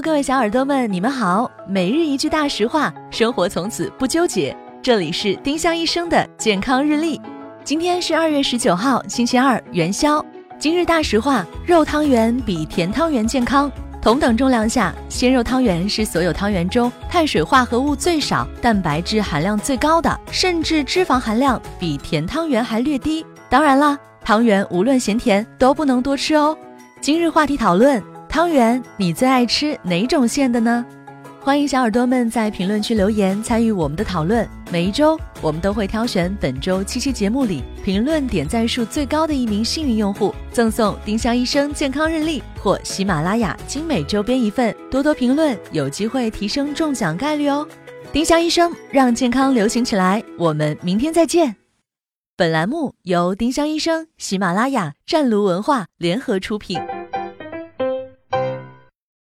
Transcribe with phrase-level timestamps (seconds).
[0.00, 1.50] 各位小耳朵们，你们好。
[1.66, 4.56] 每日一句大实话，生活从此不纠结。
[4.80, 7.20] 这里是丁香医生的健康日历。
[7.64, 10.24] 今天是二月十九号，星期二，元宵。
[10.56, 13.70] 今日大实话：肉汤圆比甜汤圆健康。
[14.00, 23.26] 同等重量下，鲜肉汤圆是所有汤圆中碳水化合物最少、蛋白质含量最高的，甚至脂肪含量比甜汤圆还略低。
[23.50, 26.56] 当然啦，汤圆无论咸甜都不能多吃哦。
[27.00, 28.00] 今日话题讨论。
[28.28, 30.84] 汤圆，你最爱吃哪种馅的呢？
[31.40, 34.46] 欢迎小耳朵们在评论区留言参与我们的讨论。
[34.70, 44.74] 每一周，我们都会挑选本周七期节目里评论点赞数最高的一名幸运用户，赠送丁香医生健康日历或喜马拉雅精美周边一份。
[44.90, 47.66] 多多评论，有机会提升中奖概率哦！
[48.12, 51.56] 丁香医生让健康流行起来，我们明天再见。
[52.36, 56.78] 本栏目由丁香医生、喜马拉雅、湛庐文化联合出品。